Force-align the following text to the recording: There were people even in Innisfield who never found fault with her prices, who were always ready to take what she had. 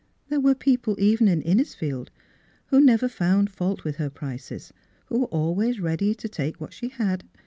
There 0.29 0.39
were 0.39 0.55
people 0.55 0.95
even 0.99 1.27
in 1.27 1.43
Innisfield 1.43 2.09
who 2.69 2.81
never 2.81 3.07
found 3.07 3.51
fault 3.51 3.83
with 3.83 3.97
her 3.97 4.09
prices, 4.09 4.73
who 5.09 5.19
were 5.19 5.25
always 5.27 5.79
ready 5.79 6.15
to 6.15 6.27
take 6.27 6.59
what 6.59 6.73
she 6.73 6.87
had. 6.89 7.23